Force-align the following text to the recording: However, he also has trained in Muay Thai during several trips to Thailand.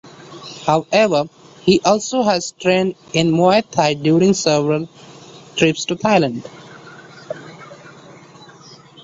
However, 0.65 1.25
he 1.61 1.79
also 1.85 2.23
has 2.23 2.53
trained 2.59 2.95
in 3.13 3.29
Muay 3.29 3.63
Thai 3.69 3.93
during 3.93 4.33
several 4.33 4.89
trips 5.55 5.85
to 5.85 5.95
Thailand. 5.95 6.43